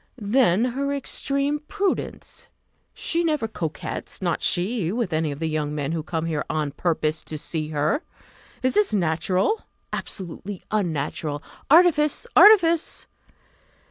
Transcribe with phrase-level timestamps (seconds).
[0.17, 2.47] Then her extreme prudence!
[2.95, 6.71] She never coquets, not she, with any of the young men who come here on
[6.71, 8.01] purpose to see her.
[8.63, 9.61] Is this natural?
[9.93, 12.25] Absolutely unnatural artifice!
[12.35, 13.05] artifice!